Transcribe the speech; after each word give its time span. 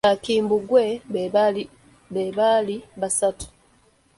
Bakimbugwe 0.07 0.83
be 2.13 2.23
baali 2.39 2.75
basatu. 2.99 3.47